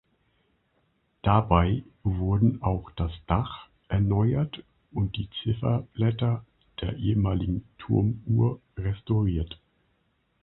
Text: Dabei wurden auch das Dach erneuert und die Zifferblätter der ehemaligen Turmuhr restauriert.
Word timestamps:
Dabei 1.21 1.83
wurden 2.03 2.63
auch 2.63 2.89
das 2.95 3.11
Dach 3.27 3.67
erneuert 3.87 4.63
und 4.91 5.15
die 5.15 5.29
Zifferblätter 5.43 6.43
der 6.81 6.97
ehemaligen 6.97 7.65
Turmuhr 7.77 8.59
restauriert. 8.75 9.59